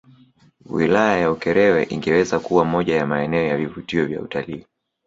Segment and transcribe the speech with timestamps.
[0.69, 4.65] Wilaya ya Ukerewe ingeweza kuwa moja ya maeneo ya vivutio vya utalii